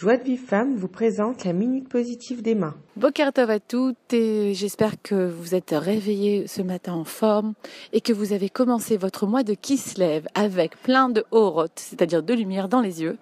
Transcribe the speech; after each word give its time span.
Joie 0.00 0.16
de 0.16 0.24
Vive 0.24 0.42
Femme 0.42 0.76
vous 0.76 0.88
présente 0.88 1.44
la 1.44 1.52
Minute 1.52 1.86
Positive 1.86 2.40
d'Emma. 2.40 2.74
Bokertov 2.96 3.50
à 3.50 3.60
toutes 3.60 4.14
et 4.14 4.54
j'espère 4.54 4.94
que 5.02 5.28
vous 5.28 5.54
êtes 5.54 5.74
réveillés 5.76 6.46
ce 6.46 6.62
matin 6.62 6.94
en 6.94 7.04
forme 7.04 7.52
et 7.92 8.00
que 8.00 8.14
vous 8.14 8.32
avez 8.32 8.48
commencé 8.48 8.96
votre 8.96 9.26
mois 9.26 9.42
de 9.42 9.52
Kislev 9.52 10.26
avec 10.34 10.80
plein 10.80 11.10
de 11.10 11.26
horot, 11.32 11.66
c'est-à-dire 11.76 12.22
de 12.22 12.32
lumière 12.32 12.70
dans 12.70 12.80
les 12.80 13.02
yeux. 13.02 13.18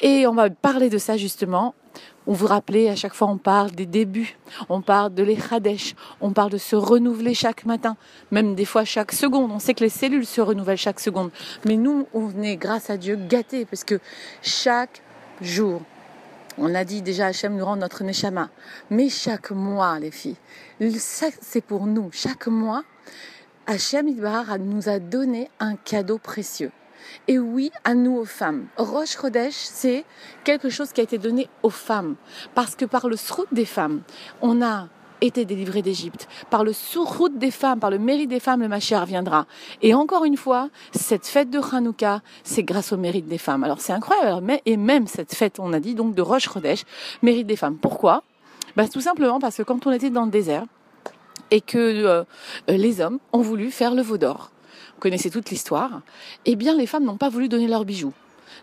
Et 0.00 0.28
on 0.28 0.34
va 0.34 0.48
parler 0.48 0.90
de 0.90 0.98
ça 0.98 1.16
justement. 1.16 1.74
On 2.28 2.34
vous 2.34 2.46
rappelait, 2.46 2.88
à 2.88 2.94
chaque 2.94 3.14
fois 3.14 3.26
on 3.26 3.38
parle 3.38 3.72
des 3.72 3.86
débuts, 3.86 4.38
on 4.68 4.82
parle 4.82 5.12
de 5.12 5.24
l'Echadesh, 5.24 5.96
on 6.20 6.30
parle 6.32 6.52
de 6.52 6.58
se 6.58 6.76
renouveler 6.76 7.34
chaque 7.34 7.64
matin, 7.64 7.96
même 8.30 8.54
des 8.54 8.64
fois 8.64 8.84
chaque 8.84 9.10
seconde. 9.10 9.50
On 9.50 9.58
sait 9.58 9.74
que 9.74 9.82
les 9.82 9.90
cellules 9.90 10.24
se 10.24 10.40
renouvellent 10.40 10.76
chaque 10.76 11.00
seconde. 11.00 11.32
Mais 11.64 11.76
nous, 11.76 12.06
on 12.14 12.30
est, 12.42 12.56
grâce 12.56 12.90
à 12.90 12.96
Dieu, 12.96 13.16
gâtés 13.16 13.64
parce 13.64 13.82
que 13.82 13.98
chaque 14.40 15.02
jour, 15.40 15.82
on 16.58 16.74
a 16.74 16.84
dit 16.84 17.02
déjà, 17.02 17.26
Hachem 17.26 17.56
nous 17.56 17.64
rend 17.64 17.76
notre 17.76 18.02
Neshama. 18.04 18.48
Mais 18.90 19.08
chaque 19.08 19.50
mois, 19.50 19.98
les 19.98 20.10
filles, 20.10 20.36
c'est 21.40 21.60
pour 21.62 21.86
nous. 21.86 22.10
Chaque 22.12 22.46
mois, 22.46 22.82
Hachem 23.66 24.08
Idbar 24.08 24.58
nous 24.58 24.88
a 24.88 24.98
donné 24.98 25.50
un 25.60 25.76
cadeau 25.76 26.18
précieux. 26.18 26.72
Et 27.28 27.38
oui, 27.38 27.70
à 27.84 27.94
nous 27.94 28.16
aux 28.16 28.24
femmes. 28.24 28.66
Roche 28.76 29.16
Chodesh, 29.16 29.54
c'est 29.54 30.04
quelque 30.44 30.70
chose 30.70 30.92
qui 30.92 31.00
a 31.00 31.04
été 31.04 31.18
donné 31.18 31.48
aux 31.62 31.70
femmes. 31.70 32.16
Parce 32.54 32.74
que 32.74 32.84
par 32.84 33.08
le 33.08 33.16
srout 33.16 33.46
des 33.52 33.64
femmes, 33.64 34.02
on 34.40 34.62
a 34.62 34.88
été 35.20 35.44
délivré 35.44 35.82
d'Égypte. 35.82 36.28
Par 36.50 36.64
le 36.64 36.72
route 36.96 37.38
des 37.38 37.50
femmes, 37.50 37.80
par 37.80 37.90
le 37.90 37.98
mérite 37.98 38.28
des 38.28 38.40
femmes, 38.40 38.60
le 38.60 38.68
Machar 38.68 39.06
viendra. 39.06 39.46
Et 39.82 39.94
encore 39.94 40.24
une 40.24 40.36
fois, 40.36 40.68
cette 40.92 41.26
fête 41.26 41.50
de 41.50 41.58
Hanouka, 41.58 42.22
c'est 42.44 42.62
grâce 42.62 42.92
au 42.92 42.96
mérite 42.96 43.26
des 43.26 43.38
femmes. 43.38 43.64
Alors 43.64 43.80
c'est 43.80 43.92
incroyable. 43.92 44.60
Et 44.66 44.76
même 44.76 45.06
cette 45.06 45.34
fête, 45.34 45.58
on 45.58 45.72
a 45.72 45.80
dit 45.80 45.94
donc 45.94 46.14
de 46.14 46.22
Rosh 46.22 46.48
Chodesh, 46.48 46.84
mérite 47.22 47.46
des 47.46 47.56
femmes. 47.56 47.76
Pourquoi? 47.76 48.22
Ben, 48.76 48.88
Tout 48.88 49.00
simplement 49.00 49.38
parce 49.38 49.56
que 49.56 49.62
quand 49.62 49.86
on 49.86 49.92
était 49.92 50.10
dans 50.10 50.24
le 50.24 50.30
désert 50.30 50.64
et 51.50 51.60
que 51.60 51.78
euh, 51.78 52.24
les 52.68 53.00
hommes 53.00 53.18
ont 53.32 53.42
voulu 53.42 53.70
faire 53.70 53.94
le 53.94 54.02
veau 54.02 54.18
d'or, 54.18 54.50
vous 54.94 55.00
connaissez 55.00 55.30
toute 55.30 55.50
l'histoire, 55.50 56.02
eh 56.44 56.56
bien 56.56 56.76
les 56.76 56.86
femmes 56.86 57.04
n'ont 57.04 57.16
pas 57.16 57.28
voulu 57.28 57.48
donner 57.48 57.68
leurs 57.68 57.84
bijoux 57.84 58.12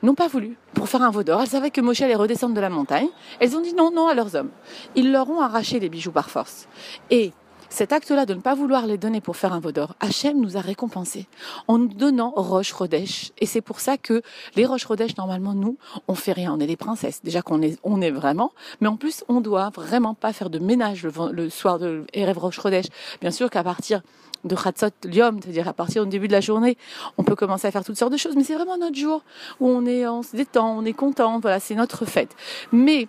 n'ont 0.01 0.15
pas 0.15 0.27
voulu 0.27 0.57
pour 0.73 0.89
faire 0.89 1.01
un 1.01 1.11
veau 1.11 1.23
d'or. 1.23 1.41
Elles 1.41 1.47
savaient 1.47 1.71
que 1.71 1.81
Moshe 1.81 2.01
allait 2.01 2.15
redescendre 2.15 2.55
de 2.55 2.61
la 2.61 2.69
montagne. 2.69 3.07
Elles 3.39 3.55
ont 3.55 3.61
dit 3.61 3.73
non, 3.73 3.91
non 3.91 4.07
à 4.07 4.13
leurs 4.13 4.35
hommes. 4.35 4.51
Ils 4.95 5.11
leur 5.11 5.29
ont 5.29 5.41
arraché 5.41 5.79
les 5.79 5.89
bijoux 5.89 6.11
par 6.11 6.29
force. 6.29 6.67
Et 7.09 7.31
cet 7.73 7.91
acte-là 7.91 8.27
de 8.27 8.35
ne 8.35 8.39
pas 8.39 8.53
vouloir 8.53 8.85
les 8.85 8.99
donner 8.99 9.19
pour 9.19 9.35
faire 9.35 9.51
un 9.51 9.59
veau 9.59 9.71
d'or, 9.71 9.95
nous 10.35 10.57
a 10.57 10.61
récompensés 10.61 11.25
en 11.67 11.79
nous 11.79 11.87
donnant 11.87 12.31
Roche 12.35 12.71
Rodesh. 12.71 13.31
Et 13.39 13.47
c'est 13.47 13.61
pour 13.61 13.79
ça 13.79 13.97
que 13.97 14.21
les 14.55 14.67
Roches 14.67 14.85
Rodesh, 14.85 15.17
normalement, 15.17 15.55
nous, 15.55 15.77
on 16.07 16.13
fait 16.13 16.33
rien. 16.33 16.53
On 16.53 16.59
est 16.59 16.67
des 16.67 16.77
princesses. 16.77 17.21
Déjà 17.23 17.41
qu'on 17.41 17.63
est, 17.63 17.79
on 17.83 17.99
est 17.99 18.11
vraiment. 18.11 18.51
Mais 18.79 18.87
en 18.87 18.95
plus, 18.95 19.23
on 19.27 19.41
doit 19.41 19.71
vraiment 19.73 20.13
pas 20.13 20.33
faire 20.33 20.51
de 20.51 20.59
ménage 20.59 21.03
le, 21.31 21.49
soir 21.49 21.79
de 21.79 22.05
Erev 22.13 22.37
Roche 22.37 22.59
Rodesh. 22.59 22.85
Bien 23.21 23.31
sûr 23.31 23.49
qu'à 23.49 23.63
partir 23.63 24.03
de 24.43 24.55
Khatzot 24.55 24.91
Liom, 25.05 25.41
c'est-à-dire 25.41 25.67
à 25.67 25.73
partir 25.73 26.03
du 26.03 26.09
début 26.09 26.27
de 26.27 26.33
la 26.33 26.41
journée, 26.41 26.77
on 27.17 27.23
peut 27.23 27.35
commencer 27.35 27.67
à 27.67 27.71
faire 27.71 27.83
toutes 27.83 27.97
sortes 27.97 28.11
de 28.11 28.17
choses, 28.17 28.35
mais 28.35 28.43
c'est 28.43 28.55
vraiment 28.55 28.77
notre 28.77 28.97
jour 28.97 29.23
où 29.59 29.67
on 29.67 29.87
est, 29.87 30.05
on 30.07 30.21
se 30.21 30.35
détend, 30.35 30.77
on 30.77 30.85
est 30.85 30.93
content, 30.93 31.39
voilà, 31.39 31.59
c'est 31.59 31.75
notre 31.75 32.05
fête. 32.05 32.35
Mais, 32.71 33.07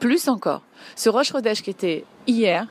plus 0.00 0.26
encore, 0.28 0.62
ce 0.96 1.08
Roche 1.08 1.30
Rodesh 1.30 1.62
qui 1.62 1.70
était 1.70 2.04
hier, 2.26 2.66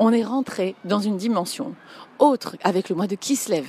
on 0.00 0.12
est 0.12 0.24
rentré 0.24 0.74
dans 0.84 0.98
une 0.98 1.16
dimension 1.16 1.74
autre 2.18 2.56
avec 2.64 2.88
le 2.88 2.96
mois 2.96 3.06
de 3.06 3.14
Kislev. 3.14 3.66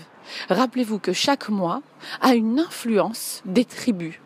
Rappelez-vous 0.50 0.98
que 0.98 1.14
chaque 1.14 1.50
mois 1.50 1.82
a 2.22 2.34
une 2.34 2.60
influence 2.60 3.44
des 3.46 3.66
tribus 3.66 4.20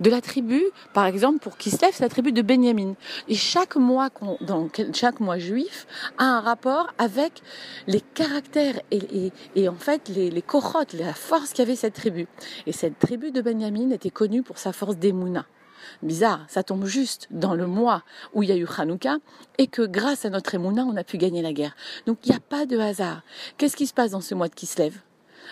de 0.00 0.10
la 0.10 0.20
tribu, 0.20 0.62
par 0.94 1.06
exemple, 1.06 1.38
pour 1.38 1.56
Kislev, 1.56 1.92
c'est 1.92 2.02
la 2.02 2.08
tribu 2.08 2.32
de 2.32 2.42
Benjamin. 2.42 2.94
Et 3.28 3.34
chaque 3.34 3.76
mois, 3.76 4.10
dans 4.40 4.68
chaque 4.92 5.20
mois 5.20 5.38
juif, 5.38 5.86
a 6.18 6.24
un 6.24 6.40
rapport 6.40 6.92
avec 6.98 7.40
les 7.86 8.00
caractères 8.00 8.80
et, 8.90 9.68
en 9.68 9.76
fait 9.76 10.08
les, 10.08 10.30
les 10.30 10.44
la 10.94 11.14
force 11.14 11.52
qu'avait 11.52 11.76
cette 11.76 11.94
tribu. 11.94 12.26
Et 12.66 12.72
cette 12.72 12.98
tribu 12.98 13.30
de 13.30 13.40
Benjamin 13.40 13.90
était 13.90 14.10
connue 14.10 14.42
pour 14.42 14.58
sa 14.58 14.72
force 14.72 14.96
d'Emouna. 14.96 15.46
Bizarre, 16.02 16.44
ça 16.48 16.62
tombe 16.62 16.86
juste 16.86 17.28
dans 17.30 17.54
le 17.54 17.66
mois 17.66 18.02
où 18.34 18.42
il 18.42 18.48
y 18.48 18.52
a 18.52 18.56
eu 18.56 18.66
Hanouka 18.78 19.16
et 19.58 19.66
que 19.66 19.82
grâce 19.82 20.24
à 20.24 20.30
notre 20.30 20.54
Emouna, 20.54 20.84
on 20.84 20.96
a 20.96 21.04
pu 21.04 21.18
gagner 21.18 21.42
la 21.42 21.52
guerre. 21.52 21.76
Donc 22.06 22.18
il 22.24 22.30
n'y 22.30 22.36
a 22.36 22.40
pas 22.40 22.66
de 22.66 22.78
hasard. 22.78 23.22
Qu'est-ce 23.58 23.76
qui 23.76 23.86
se 23.86 23.94
passe 23.94 24.10
dans 24.10 24.20
ce 24.20 24.34
mois 24.34 24.48
de 24.48 24.54
Kislev 24.54 24.94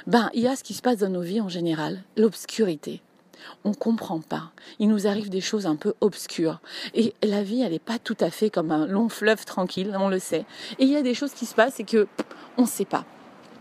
Ben, 0.07 0.31
il 0.35 0.43
y 0.43 0.49
a 0.49 0.57
ce 0.57 0.65
qui 0.65 0.75
se 0.75 0.83
passe 0.83 0.99
dans 0.99 1.11
nos 1.11 1.23
vies 1.23 1.41
en 1.41 1.49
général, 1.49 2.03
l'obscurité 2.17 3.03
on 3.65 3.71
ne 3.71 3.75
comprend 3.75 4.21
pas. 4.21 4.53
Il 4.79 4.89
nous 4.89 5.07
arrive 5.07 5.29
des 5.29 5.41
choses 5.41 5.67
un 5.67 5.77
peu 5.77 5.95
obscures. 6.01 6.61
Et 6.95 7.15
la 7.23 7.43
vie, 7.43 7.63
elle 7.63 7.73
n'est 7.73 7.79
pas 7.79 7.99
tout 7.99 8.17
à 8.21 8.31
fait 8.31 8.51
comme 8.51 8.71
un 8.71 8.87
long 8.87 9.09
fleuve 9.09 9.45
tranquille, 9.45 9.95
on 9.99 10.09
le 10.09 10.19
sait. 10.19 10.45
Et 10.79 10.85
il 10.85 10.91
y 10.91 10.97
a 10.97 11.03
des 11.03 11.15
choses 11.15 11.33
qui 11.33 11.47
se 11.47 11.55
passent 11.55 11.81
et 11.81 11.85
que 11.85 12.07
on 12.57 12.63
ne 12.63 12.67
sait 12.67 12.85
pas. 12.85 13.05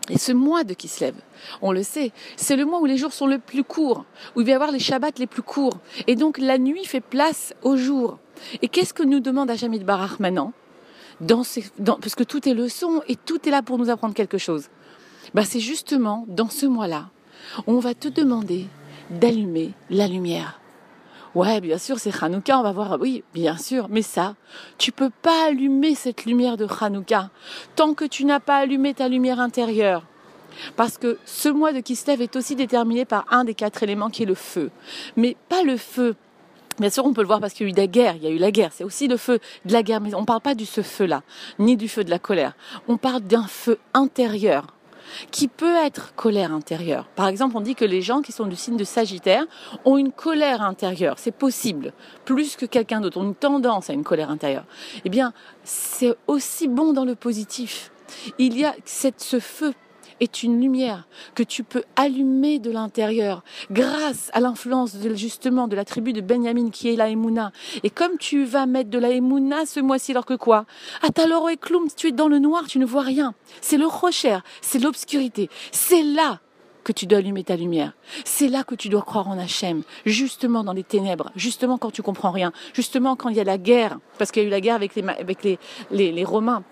Et 0.09 0.17
ce 0.17 0.33
mois 0.33 0.63
de 0.63 0.73
Kislev, 0.73 1.15
on 1.61 1.71
le 1.71 1.81
sait, 1.81 2.11
c'est 2.35 2.57
le 2.57 2.65
mois 2.65 2.79
où 2.79 2.85
les 2.85 2.97
jours 2.97 3.13
sont 3.13 3.27
le 3.27 3.39
plus 3.39 3.63
courts, 3.63 4.05
où 4.35 4.41
il 4.41 4.45
va 4.45 4.51
y 4.51 4.53
avoir 4.53 4.71
les 4.71 4.79
Shabbats 4.79 5.17
les 5.17 5.27
plus 5.27 5.41
courts. 5.41 5.77
Et 6.07 6.15
donc 6.15 6.37
la 6.37 6.57
nuit 6.57 6.83
fait 6.85 7.01
place 7.01 7.53
au 7.61 7.77
jour. 7.77 8.19
Et 8.61 8.67
qu'est-ce 8.67 8.93
que 8.93 9.03
nous 9.03 9.21
demande 9.21 9.49
Hachamid 9.49 9.85
Barach 9.85 10.19
maintenant 10.19 10.51
dans 11.21 11.43
Parce 11.85 12.15
que 12.15 12.23
tout 12.23 12.47
est 12.49 12.53
leçon 12.53 13.01
et 13.07 13.15
tout 13.15 13.47
est 13.47 13.51
là 13.51 13.61
pour 13.61 13.77
nous 13.77 13.89
apprendre 13.89 14.13
quelque 14.13 14.37
chose. 14.37 14.67
Ben, 15.33 15.43
c'est 15.43 15.61
justement 15.61 16.25
dans 16.27 16.49
ce 16.49 16.65
mois-là, 16.65 17.09
on 17.65 17.79
va 17.79 17.93
te 17.93 18.09
demander 18.09 18.67
d'allumer 19.09 19.71
la 19.89 20.07
lumière. 20.07 20.59
Ouais, 21.35 21.61
bien 21.61 21.79
sûr, 21.79 21.97
c'est 21.97 22.23
Hanouka, 22.23 22.59
on 22.59 22.63
va 22.63 22.71
voir. 22.71 22.97
Oui, 23.01 23.23
bien 23.33 23.57
sûr, 23.57 23.87
mais 23.89 24.03
ça, 24.03 24.35
tu 24.77 24.91
peux 24.91 25.09
pas 25.09 25.47
allumer 25.47 25.95
cette 25.95 26.25
lumière 26.25 26.57
de 26.57 26.67
Hanouka 26.79 27.31
tant 27.75 27.95
que 27.95 28.05
tu 28.05 28.25
n'as 28.25 28.39
pas 28.39 28.57
allumé 28.57 28.93
ta 28.93 29.07
lumière 29.07 29.39
intérieure. 29.39 30.03
Parce 30.75 30.99
que 30.99 31.17
ce 31.25 31.49
mois 31.49 31.73
de 31.73 31.79
Kislev 31.79 32.21
est 32.21 32.35
aussi 32.35 32.55
déterminé 32.55 33.05
par 33.05 33.25
un 33.31 33.43
des 33.43 33.55
quatre 33.55 33.81
éléments 33.81 34.11
qui 34.11 34.21
est 34.21 34.27
le 34.27 34.35
feu. 34.35 34.69
Mais 35.15 35.35
pas 35.49 35.63
le 35.63 35.77
feu 35.77 36.15
Bien 36.79 36.89
sûr, 36.89 37.05
on 37.05 37.13
peut 37.13 37.21
le 37.21 37.27
voir 37.27 37.39
parce 37.39 37.53
qu'il 37.53 37.67
y 37.67 37.69
a 37.69 37.73
eu 37.73 37.75
la 37.75 37.85
guerre, 37.87 38.15
il 38.15 38.23
y 38.23 38.27
a 38.27 38.31
eu 38.31 38.39
la 38.39 38.49
guerre, 38.49 38.71
c'est 38.73 38.83
aussi 38.83 39.07
le 39.07 39.17
feu 39.17 39.39
de 39.65 39.73
la 39.73 39.83
guerre, 39.83 40.01
mais 40.01 40.15
on 40.15 40.21
ne 40.21 40.25
parle 40.25 40.41
pas 40.41 40.55
du 40.55 40.65
ce 40.65 40.81
feu-là, 40.81 41.21
ni 41.59 41.77
du 41.77 41.87
feu 41.87 42.03
de 42.03 42.09
la 42.09 42.17
colère. 42.17 42.53
On 42.87 42.97
parle 42.97 43.21
d'un 43.21 43.45
feu 43.45 43.77
intérieur 43.93 44.65
qui 45.31 45.47
peut 45.47 45.75
être 45.75 46.15
colère 46.15 46.51
intérieure. 46.53 47.07
Par 47.15 47.27
exemple, 47.27 47.57
on 47.57 47.61
dit 47.61 47.75
que 47.75 47.85
les 47.85 48.01
gens 48.01 48.21
qui 48.21 48.31
sont 48.31 48.45
du 48.45 48.55
signe 48.55 48.77
de 48.77 48.83
Sagittaire 48.83 49.45
ont 49.85 49.97
une 49.97 50.11
colère 50.11 50.61
intérieure. 50.61 51.15
C'est 51.17 51.35
possible, 51.35 51.93
plus 52.25 52.55
que 52.55 52.65
quelqu'un 52.65 53.01
d'autre, 53.01 53.19
ont 53.19 53.23
une 53.23 53.35
tendance 53.35 53.89
à 53.89 53.93
une 53.93 54.03
colère 54.03 54.29
intérieure. 54.29 54.65
Eh 55.05 55.09
bien, 55.09 55.33
c'est 55.63 56.15
aussi 56.27 56.67
bon 56.67 56.93
dans 56.93 57.05
le 57.05 57.15
positif. 57.15 57.91
Il 58.37 58.57
y 58.57 58.65
a 58.65 58.75
cette, 58.85 59.21
ce 59.21 59.39
feu 59.39 59.73
est 60.23 60.43
une 60.43 60.59
lumière 60.59 61.07
que 61.35 61.43
tu 61.43 61.63
peux 61.63 61.83
allumer 61.95 62.59
de 62.59 62.71
l'intérieur 62.71 63.43
grâce 63.71 64.29
à 64.33 64.39
l'influence 64.39 64.95
justement 65.13 65.67
de 65.67 65.75
la 65.75 65.85
tribu 65.85 66.13
de 66.13 66.21
Benjamin 66.21 66.69
qui 66.69 66.89
est 66.89 66.95
la 66.95 67.09
Emouna. 67.09 67.51
Et 67.83 67.89
comme 67.89 68.17
tu 68.17 68.45
vas 68.45 68.65
mettre 68.65 68.89
de 68.89 68.97
la 68.97 69.11
Emouna 69.11 69.65
ce 69.65 69.79
mois-ci, 69.79 70.11
alors 70.11 70.25
que 70.25 70.33
quoi? 70.33 70.65
Ataloro 71.01 71.49
et 71.49 71.57
Kloum, 71.57 71.87
tu 71.95 72.07
es 72.07 72.11
dans 72.11 72.27
le 72.27 72.39
noir, 72.39 72.65
tu 72.67 72.79
ne 72.79 72.85
vois 72.85 73.03
rien. 73.03 73.33
C'est 73.61 73.77
le 73.77 73.85
rocher, 73.85 74.39
c'est 74.61 74.79
l'obscurité. 74.79 75.49
C'est 75.71 76.03
là 76.03 76.39
que 76.83 76.91
tu 76.91 77.05
dois 77.05 77.19
allumer 77.19 77.43
ta 77.43 77.55
lumière. 77.55 77.93
C'est 78.25 78.47
là 78.47 78.63
que 78.63 78.75
tu 78.75 78.89
dois 78.89 79.01
croire 79.01 79.27
en 79.29 79.37
Hachem, 79.37 79.83
justement 80.05 80.63
dans 80.63 80.73
les 80.73 80.83
ténèbres, 80.83 81.31
justement 81.35 81.77
quand 81.77 81.91
tu 81.91 82.01
comprends 82.01 82.31
rien, 82.31 82.51
justement 82.73 83.15
quand 83.15 83.29
il 83.29 83.37
y 83.37 83.39
a 83.39 83.45
la 83.45 83.57
guerre, 83.57 83.99
parce 84.17 84.31
qu'il 84.31 84.43
y 84.43 84.45
a 84.45 84.47
eu 84.47 84.51
la 84.51 84.61
guerre 84.61 84.75
avec 84.75 84.95
les, 84.95 85.03
avec 85.07 85.43
les, 85.43 85.59
les 85.91 86.23
Romains, 86.25 86.63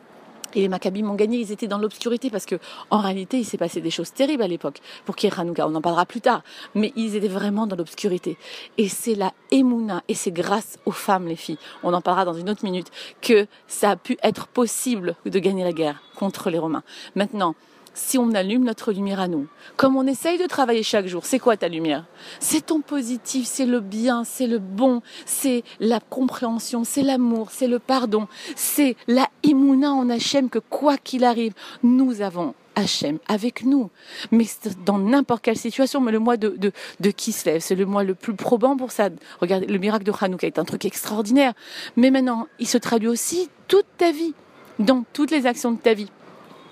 et 0.56 0.62
les 0.62 0.70
Maccabim 0.70 1.10
ont 1.10 1.16
gagné, 1.16 1.40
ils 1.40 1.52
étaient 1.52 1.68
dans 1.68 1.78
l'obscurité 1.78 2.30
parce 2.30 2.46
que 2.46 2.56
en 2.90 3.00
réalité, 3.00 3.40
il 3.40 3.46
s'est 3.46 3.58
passé 3.58 3.82
des 3.82 3.92
choses 3.92 4.14
terribles 4.14 4.44
à 4.44 4.48
l'époque 4.48 4.80
pour 5.06 5.16
Hanouka. 5.38 5.68
On 5.68 5.76
en 5.76 5.82
parlera 5.82 6.06
plus 6.06 6.22
tard, 6.22 6.44
mais 6.76 6.92
ils 6.96 7.16
étaient 7.16 7.28
vraiment 7.28 7.68
dans 7.68 7.76
l'obscurité. 7.76 8.38
Et 8.78 8.88
c'est 8.88 9.16
la 9.16 9.34
Emouna 9.52 10.04
et 10.08 10.14
c'est 10.14 10.32
grâce 10.32 10.78
aux 10.86 10.92
femmes, 10.92 11.28
les 11.28 11.36
filles. 11.36 11.58
On 11.84 11.94
en 11.94 12.02
parlera 12.02 12.26
dans 12.26 12.34
une 12.34 12.50
autre 12.50 12.64
minute 12.64 12.88
que 13.22 13.48
ça 13.68 13.92
a 13.92 13.96
pu 13.96 14.18
être 14.24 14.48
possible 14.48 15.16
de 15.26 15.40
gagner 15.40 15.64
la 15.64 15.74
guerre 15.74 16.02
contre 16.16 16.50
les 16.50 16.60
Romains. 16.60 16.84
Maintenant, 17.16 17.56
si 17.94 18.18
on 18.18 18.32
allume 18.34 18.64
notre 18.64 18.92
lumière 18.92 19.20
à 19.20 19.28
nous, 19.28 19.48
comme 19.76 19.96
on 19.96 20.08
essaye 20.08 20.38
de 20.38 20.46
travailler 20.46 20.84
chaque 20.84 21.08
jour, 21.08 21.26
c'est 21.26 21.40
quoi 21.40 21.58
ta 21.58 21.68
lumière? 21.68 22.06
C'est 22.40 22.66
ton 22.68 22.82
positif, 22.82 23.46
c'est 23.46 23.66
le 23.66 23.80
bien, 23.80 24.24
c'est 24.24 24.48
le 24.48 24.60
bon, 24.60 25.02
c'est 25.26 25.64
la 25.80 26.00
compréhension, 26.00 26.84
c'est 26.84 27.04
l'amour, 27.04 27.50
c'est 27.52 27.68
le 27.68 27.80
pardon, 27.80 28.28
c'est 28.56 28.96
la 29.08 29.28
imuna 29.44 29.92
en 29.92 30.10
Hachem 30.10 30.50
que 30.50 30.60
quoi 30.60 30.98
qu'il 30.98 31.24
arrive, 31.24 31.54
nous 31.84 32.22
avons 32.22 32.54
Hachem 32.76 33.20
avec 33.28 33.66
nous. 33.66 33.90
Mais 34.32 34.46
dans 34.86 34.98
n'importe 34.98 35.44
quelle 35.44 35.58
situation, 35.58 36.02
mais 36.02 36.12
le 36.12 36.20
mois 36.20 36.38
de, 36.38 36.50
de, 36.50 36.72
de 37.00 37.12
Kislev, 37.12 37.60
c'est 37.60 37.76
le 37.76 37.86
mois 37.86 38.04
le 38.04 38.16
plus 38.16 38.36
probant 38.36 38.78
pour 38.78 38.92
ça. 38.92 39.10
Regardez, 39.42 39.68
le 39.68 39.78
miracle 39.78 40.06
de 40.06 40.14
Hanouka 40.20 40.48
est 40.48 40.60
un 40.60 40.66
truc 40.66 40.86
extraordinaire. 40.86 41.54
Mais 41.96 42.12
maintenant, 42.12 42.48
il 42.60 42.68
se 42.68 42.78
traduit 42.78 43.10
aussi 43.10 43.50
toute 43.68 43.86
ta 43.98 44.12
vie, 44.12 44.34
dans 44.80 45.04
toutes 45.14 45.32
les 45.32 45.46
actions 45.46 45.72
de 45.72 45.80
ta 45.80 45.94
vie. 45.94 46.10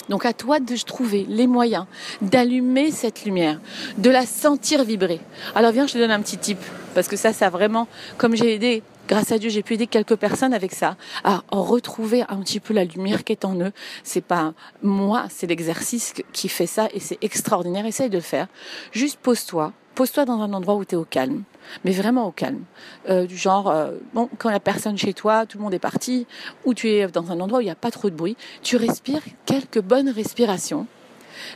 Donc 0.10 0.26
à 0.26 0.34
toi 0.34 0.60
de 0.60 0.76
trouver 0.84 1.26
les 1.30 1.48
moyens 1.48 1.86
d'allumer 2.22 2.92
cette 2.92 3.24
lumière, 3.26 3.60
de 3.98 4.10
la 4.10 4.26
sentir 4.26 4.84
vibrer. 4.84 5.20
Alors 5.56 5.72
viens, 5.72 5.88
je 5.88 5.94
te 5.94 5.98
donne 5.98 6.12
un 6.12 6.22
petit 6.22 6.38
tip, 6.38 6.60
parce 6.96 7.08
que 7.08 7.16
ça, 7.16 7.32
ça 7.34 7.50
vraiment, 7.50 7.88
comme 8.18 8.36
j'ai 8.36 8.56
aidé 8.56 8.84
Grâce 9.10 9.32
à 9.32 9.40
Dieu, 9.40 9.50
j'ai 9.50 9.64
pu 9.64 9.74
aider 9.74 9.88
quelques 9.88 10.18
personnes 10.18 10.54
avec 10.54 10.72
ça 10.72 10.96
à 11.24 11.42
retrouver 11.50 12.22
un 12.30 12.38
petit 12.42 12.60
peu 12.60 12.76
la 12.76 12.84
lumière 12.84 13.24
qui 13.24 13.32
est 13.32 13.44
en 13.44 13.60
eux. 13.60 13.72
C'est 14.04 14.24
pas 14.24 14.54
moi, 14.84 15.26
c'est 15.30 15.48
l'exercice 15.48 16.14
qui 16.32 16.48
fait 16.48 16.68
ça 16.68 16.90
et 16.94 17.00
c'est 17.00 17.18
extraordinaire. 17.24 17.88
Essaye 17.88 18.12
de 18.12 18.18
le 18.18 18.22
faire. 18.22 18.46
Juste 18.92 19.18
pose-toi, 19.20 19.74
pose-toi 19.96 20.26
dans 20.26 20.40
un 20.42 20.54
endroit 20.54 20.76
où 20.76 20.86
tu 20.86 20.94
es 20.94 20.96
au 20.96 21.06
calme, 21.06 21.42
mais 21.84 21.92
vraiment 21.92 22.28
au 22.28 22.32
calme. 22.32 22.62
Euh, 23.10 23.26
du 23.26 23.36
genre, 23.36 23.72
euh, 23.72 23.94
bon, 24.14 24.30
quand 24.38 24.50
il 24.50 24.52
n'y 24.52 24.58
a 24.58 24.60
personne 24.60 24.96
chez 24.96 25.14
toi, 25.16 25.48
tout 25.48 25.58
le 25.58 25.64
monde 25.64 25.74
est 25.74 25.80
parti, 25.80 26.28
ou 26.64 26.76
tu 26.76 26.88
es 26.88 27.08
dans 27.08 27.32
un 27.32 27.40
endroit 27.40 27.58
où 27.58 27.62
il 27.64 27.66
n'y 27.66 27.72
a 27.72 27.76
pas 27.76 27.90
trop 27.90 28.12
de 28.12 28.16
bruit, 28.16 28.38
tu 28.62 28.78
respires 28.78 29.24
quelques 29.48 29.82
bonnes 29.82 30.10
respirations 30.10 30.86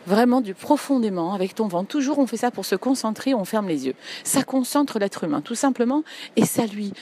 vraiment 0.07 0.41
du 0.41 0.53
profondément 0.53 1.33
avec 1.33 1.55
ton 1.55 1.67
ventre. 1.67 1.89
Toujours 1.89 2.17
on 2.17 2.25
fait 2.25 2.37
ça 2.37 2.51
pour 2.51 2.65
se 2.65 2.75
concentrer, 2.75 3.33
on 3.33 3.43
ferme 3.45 3.67
les 3.67 3.85
yeux. 3.85 3.95
Ça 4.23 4.41
concentre 4.43 4.97
l'être 4.97 5.25
humain 5.25 5.41
tout 5.41 5.55
simplement 5.55 6.03
et 6.35 6.45
ça 6.45 6.65
lui 6.65 6.93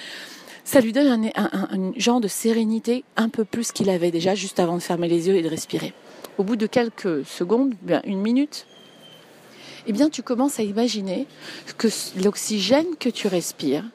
ça 0.64 0.82
lui 0.82 0.94
donne 0.94 1.30
un, 1.36 1.92
genre 1.98 2.22
de 2.22 2.28
sérénité 2.28 3.04
un 3.18 3.30
peu 3.30 3.46
plus 3.46 3.72
qu'il 3.72 3.90
avait 3.90 4.12
déjà 4.12 4.36
juste 4.36 4.60
avant 4.60 4.76
de 4.76 4.82
fermer 4.82 5.08
les 5.08 5.28
yeux 5.28 5.36
et 5.36 5.42
de 5.42 5.50
respirer. 5.50 5.94
Au 6.38 6.44
bout 6.44 6.56
de 6.56 6.68
quelques 6.68 7.26
secondes, 7.26 7.74
bien 7.82 8.02
une 8.06 8.22
minute, 8.22 8.68
eh 9.88 9.94
bien 9.94 10.10
tu 10.10 10.22
commences 10.24 10.60
à 10.60 10.64
imaginer 10.64 11.28
que 11.78 11.88
l'oxygène 12.24 12.96
que 13.00 13.10
tu 13.10 13.28
respires, 13.28 13.86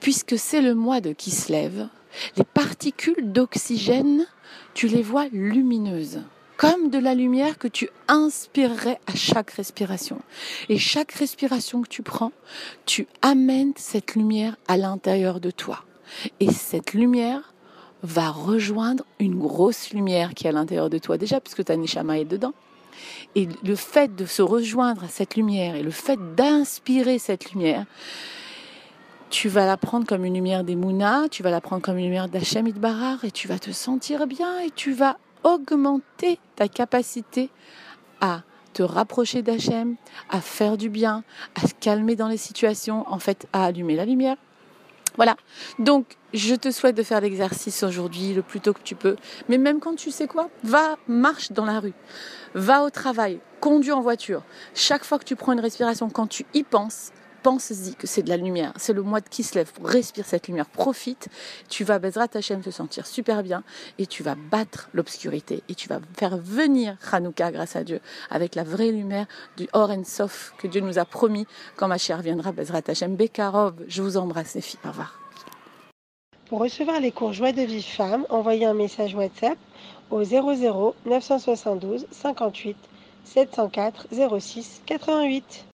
puisque 0.00 0.38
c'est 0.38 0.60
le 0.60 0.74
mois 0.74 1.00
de 1.00 1.12
qui 1.12 1.30
se 1.30 1.50
lève, 1.52 1.88
les 2.36 2.44
particules 2.44 3.32
d'oxygène, 3.32 4.26
tu 4.74 4.88
les 4.88 5.02
vois 5.02 5.26
lumineuses 5.32 6.20
comme 6.64 6.88
de 6.88 6.98
la 6.98 7.14
lumière 7.14 7.58
que 7.58 7.68
tu 7.68 7.90
inspirerais 8.08 8.98
à 9.06 9.14
chaque 9.14 9.50
respiration. 9.50 10.18
Et 10.70 10.78
chaque 10.78 11.12
respiration 11.12 11.82
que 11.82 11.88
tu 11.88 12.02
prends, 12.02 12.32
tu 12.86 13.06
amènes 13.20 13.72
cette 13.76 14.14
lumière 14.14 14.56
à 14.66 14.78
l'intérieur 14.78 15.40
de 15.40 15.50
toi. 15.50 15.84
Et 16.40 16.50
cette 16.50 16.94
lumière 16.94 17.52
va 18.02 18.30
rejoindre 18.30 19.04
une 19.18 19.38
grosse 19.38 19.90
lumière 19.90 20.32
qui 20.32 20.46
est 20.46 20.50
à 20.50 20.52
l'intérieur 20.52 20.88
de 20.88 20.96
toi 20.96 21.18
déjà, 21.18 21.38
puisque 21.38 21.64
ta 21.64 21.76
neshama 21.76 22.18
est 22.18 22.24
dedans. 22.24 22.54
Et 23.34 23.46
le 23.62 23.76
fait 23.76 24.14
de 24.14 24.24
se 24.24 24.40
rejoindre 24.40 25.04
à 25.04 25.08
cette 25.08 25.36
lumière 25.36 25.74
et 25.74 25.82
le 25.82 25.90
fait 25.90 26.18
d'inspirer 26.34 27.18
cette 27.18 27.52
lumière, 27.52 27.84
tu 29.28 29.48
vas 29.48 29.66
la 29.66 29.76
prendre 29.76 30.06
comme 30.06 30.24
une 30.24 30.34
lumière 30.34 30.64
des 30.64 30.76
Mouna, 30.76 31.24
tu 31.30 31.42
vas 31.42 31.50
la 31.50 31.60
prendre 31.60 31.82
comme 31.82 31.98
une 31.98 32.04
lumière 32.04 32.28
d'Hachem 32.28 32.68
Idbarar 32.68 33.24
et 33.24 33.32
tu 33.32 33.48
vas 33.48 33.58
te 33.58 33.72
sentir 33.72 34.26
bien 34.26 34.60
et 34.60 34.70
tu 34.70 34.92
vas 34.92 35.18
augmenter 35.44 36.40
ta 36.56 36.68
capacité 36.68 37.50
à 38.20 38.42
te 38.72 38.82
rapprocher 38.82 39.42
d'Hachem, 39.42 39.96
à 40.28 40.40
faire 40.40 40.76
du 40.76 40.88
bien, 40.88 41.22
à 41.54 41.66
se 41.66 41.74
calmer 41.78 42.16
dans 42.16 42.28
les 42.28 42.36
situations, 42.36 43.04
en 43.08 43.18
fait, 43.18 43.46
à 43.52 43.66
allumer 43.66 43.94
la 43.94 44.04
lumière. 44.04 44.36
Voilà. 45.16 45.36
Donc, 45.78 46.16
je 46.32 46.56
te 46.56 46.72
souhaite 46.72 46.96
de 46.96 47.04
faire 47.04 47.20
l'exercice 47.20 47.84
aujourd'hui 47.84 48.34
le 48.34 48.42
plus 48.42 48.60
tôt 48.60 48.72
que 48.72 48.82
tu 48.82 48.96
peux. 48.96 49.14
Mais 49.48 49.58
même 49.58 49.78
quand 49.78 49.94
tu 49.94 50.10
sais 50.10 50.26
quoi, 50.26 50.50
va, 50.64 50.96
marche 51.06 51.52
dans 51.52 51.64
la 51.64 51.78
rue. 51.78 51.94
Va 52.54 52.82
au 52.82 52.90
travail, 52.90 53.38
conduis 53.60 53.92
en 53.92 54.00
voiture. 54.00 54.42
Chaque 54.74 55.04
fois 55.04 55.20
que 55.20 55.24
tu 55.24 55.36
prends 55.36 55.52
une 55.52 55.60
respiration, 55.60 56.10
quand 56.10 56.26
tu 56.26 56.44
y 56.52 56.64
penses, 56.64 57.12
pense-y 57.44 57.94
que 57.94 58.06
c'est 58.06 58.22
de 58.22 58.30
la 58.30 58.38
lumière. 58.38 58.72
C'est 58.76 58.94
le 58.94 59.02
mois 59.02 59.20
de 59.20 59.28
qui 59.28 59.42
se 59.42 59.54
lève. 59.54 59.70
Respire 59.84 60.24
cette 60.24 60.48
lumière. 60.48 60.66
Profite. 60.66 61.28
Tu 61.68 61.84
vas, 61.84 61.98
Bezrat 61.98 62.28
Hashem, 62.34 62.62
te 62.62 62.70
sentir 62.70 63.06
super 63.06 63.42
bien 63.42 63.62
et 63.98 64.06
tu 64.06 64.22
vas 64.22 64.34
battre 64.34 64.88
l'obscurité 64.94 65.62
et 65.68 65.74
tu 65.74 65.88
vas 65.88 66.00
faire 66.16 66.38
venir 66.38 66.96
Hanouka, 67.12 67.52
grâce 67.52 67.76
à 67.76 67.84
Dieu, 67.84 68.00
avec 68.30 68.54
la 68.54 68.64
vraie 68.64 68.90
lumière 68.90 69.26
du 69.58 69.68
Or 69.74 69.90
and 69.90 70.04
Sof 70.04 70.54
que 70.58 70.66
Dieu 70.66 70.80
nous 70.80 70.98
a 70.98 71.04
promis 71.04 71.46
quand 71.76 71.86
ma 71.86 71.98
chère 71.98 72.22
viendra, 72.22 72.50
Bezrat 72.50 72.82
Hashem. 72.88 73.14
Bekarov, 73.14 73.74
je 73.88 74.02
vous 74.02 74.16
embrasse 74.16 74.54
les 74.54 74.62
filles. 74.62 74.80
Au 74.84 74.88
revoir. 74.88 75.20
Pour 76.48 76.60
recevoir 76.60 76.98
les 77.00 77.12
cours 77.12 77.34
Joie 77.34 77.52
de 77.52 77.62
vie 77.62 77.82
femme, 77.82 78.26
envoyez 78.30 78.64
un 78.64 78.74
message 78.74 79.14
WhatsApp 79.14 79.58
au 80.10 80.24
00 80.24 80.94
972 81.04 82.06
58 82.10 82.76
704 83.24 84.06
06 84.40 84.82
88. 84.86 85.66